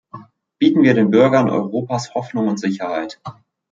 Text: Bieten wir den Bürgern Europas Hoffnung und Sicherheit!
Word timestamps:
Bieten 0.57 0.81
wir 0.81 0.95
den 0.95 1.11
Bürgern 1.11 1.47
Europas 1.47 2.15
Hoffnung 2.15 2.47
und 2.47 2.57
Sicherheit! 2.59 3.21